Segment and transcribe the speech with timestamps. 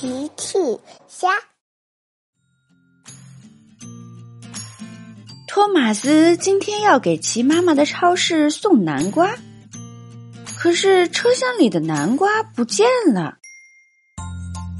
[0.00, 0.56] 奇趣
[1.08, 1.26] 虾。
[5.48, 9.34] 托马斯今天要给奇妈妈的超市送南瓜，
[10.56, 13.38] 可是车厢里的南瓜不见了。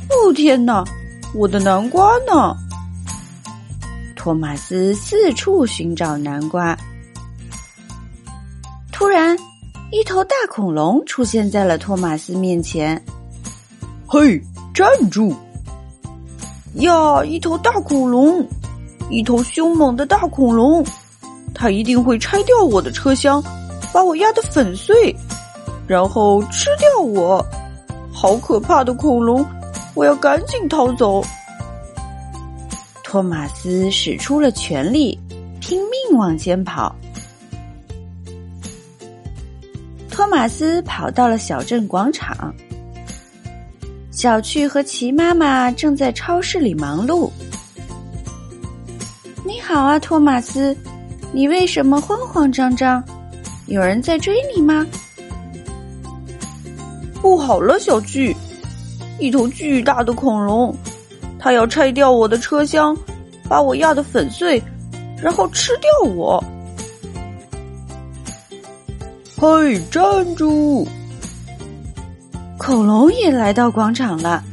[0.09, 0.85] 哦天哪，
[1.35, 2.55] 我的南瓜呢？
[4.15, 6.79] 托马斯四处寻找南瓜，
[8.93, 9.37] 突然，
[9.91, 13.05] 一头大恐龙出现在了托马斯面前。
[14.07, 14.41] 嘿，
[14.79, 15.35] 站住！
[16.75, 18.47] 呀，一头大恐龙，
[19.11, 20.87] 一头凶猛的大恐龙，
[21.53, 23.43] 它一定会拆掉我的车厢，
[23.93, 25.13] 把我压得粉碎，
[25.89, 27.45] 然后吃掉我。
[28.13, 29.45] 好可怕的恐龙！
[29.95, 31.25] 我要赶紧逃走。
[33.03, 35.19] 托马斯使出了全力，
[35.59, 36.95] 拼命往前跑。
[40.09, 42.55] 托马斯跑到了小镇广场。
[44.19, 47.31] 小趣和齐妈妈正在超市里忙碌。
[49.45, 50.77] 你好啊，托马斯，
[51.31, 53.01] 你为什么慌慌张张？
[53.69, 54.85] 有人在追你吗？
[57.23, 58.35] 不好了，小趣，
[59.21, 60.77] 一头巨大的恐龙，
[61.39, 62.97] 它要拆掉我的车厢，
[63.49, 64.61] 把我压得粉碎，
[65.23, 66.43] 然后吃掉我。
[69.37, 70.89] 嘿，站住！
[72.59, 74.45] 恐龙也来到广场了。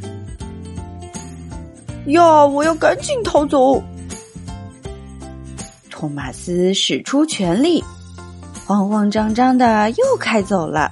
[2.06, 2.46] 呀！
[2.46, 3.84] 我要赶紧逃走。
[5.90, 7.84] 托马斯使出全力，
[8.66, 10.92] 慌慌张张的又开走了。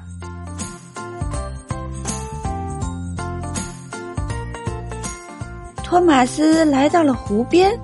[5.84, 7.80] 托马斯来到了湖边，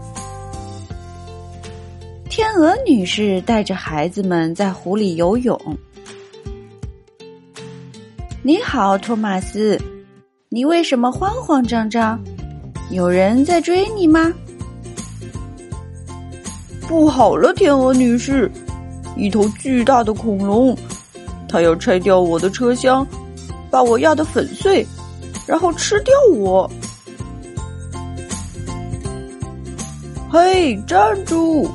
[2.30, 5.78] 天鹅女士带着孩子们在湖里游泳。
[8.42, 9.78] 你好，托马斯，
[10.48, 12.18] 你为什么慌慌张张？
[12.90, 14.32] 有人在追你吗？
[16.88, 18.50] 不好了，天鹅女士，
[19.18, 20.74] 一头巨大的恐龙，
[21.50, 23.06] 它要拆掉我的车厢，
[23.70, 24.88] 把我压得粉碎，
[25.46, 26.70] 然后吃掉我。
[30.32, 31.70] 嘿，站住！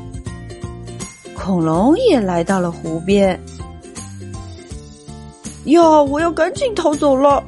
[1.36, 3.38] 恐龙也来到了湖边。
[5.64, 6.02] 呀！
[6.02, 7.42] 我要赶紧逃走了。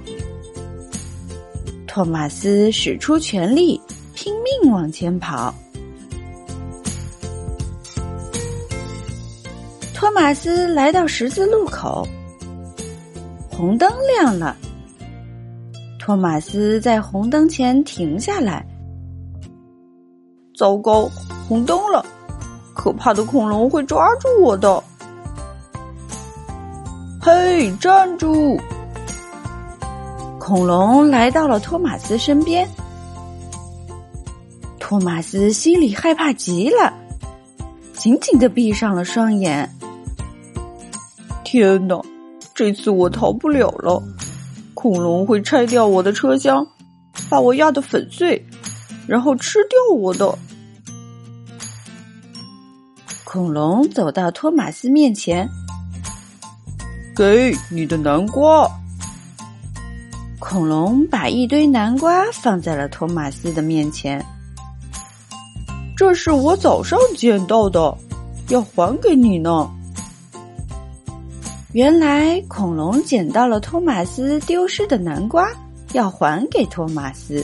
[1.87, 3.81] 托马斯使出全力，
[4.15, 5.55] 拼命往前跑。
[9.95, 12.07] 托马斯来到十字路口，
[13.51, 14.57] 红灯亮了。
[15.99, 18.65] 托马斯在红灯前停下来。
[20.55, 21.11] 糟糕，
[21.49, 22.05] 红灯了！
[22.75, 24.83] 可怕的恐龙会抓住我的。
[27.27, 28.57] 嘿，站住！
[30.39, 32.69] 恐龙来到了托马斯身边，
[34.79, 36.95] 托马斯心里害怕极了，
[37.95, 39.69] 紧紧的闭上了双眼。
[41.43, 42.01] 天哪，
[42.55, 44.01] 这次我逃不了了！
[44.75, 46.65] 恐龙会拆掉我的车厢，
[47.29, 48.47] 把我压得粉碎，
[49.09, 50.39] 然后吃掉我的。
[53.25, 55.49] 恐龙走到托马斯面前。
[57.17, 58.71] 给你的南瓜。
[60.39, 64.23] 恐龙把一堆南瓜放在了托马斯的面前。
[65.97, 67.97] 这是我早上捡到的，
[68.51, 69.67] 要还给你呢。
[71.73, 75.49] 原来恐龙捡到了托马斯丢失的南瓜，
[75.95, 77.43] 要还给托马斯。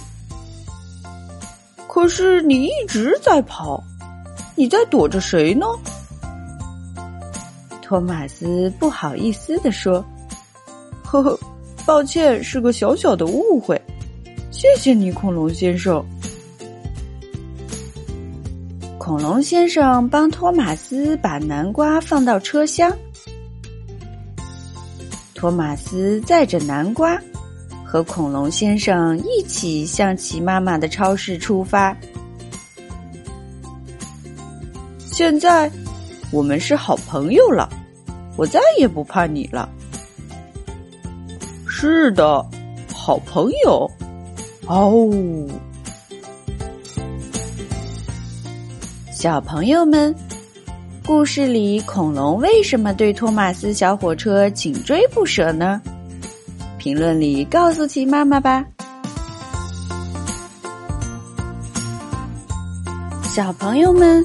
[1.89, 3.83] 可是你一直在跑，
[4.55, 5.67] 你在躲着谁呢？
[7.93, 10.03] 托马斯不好意思的说
[11.05, 11.39] ：“呵呵，
[11.85, 13.79] 抱歉，是个小小的误会。
[14.51, 16.03] 谢谢你，恐龙先生。”
[18.97, 22.91] 恐龙先生帮托马斯把南瓜放到车厢。
[25.35, 27.21] 托马斯载着南瓜，
[27.85, 31.95] 和恐龙先生一起向奇妈妈的超市出发。
[35.05, 35.71] 现在，
[36.31, 37.69] 我们是好朋友了。
[38.37, 39.69] 我再也不怕你了。
[41.67, 42.45] 是的，
[42.95, 43.91] 好朋友。
[44.67, 45.11] 哦，
[49.13, 50.15] 小朋友们，
[51.05, 55.83] 故事里恐龙为什么对托马斯小火车紧追不舍呢？
[56.79, 58.65] 评论里告诉奇妈妈吧。
[63.25, 64.25] 小朋友们。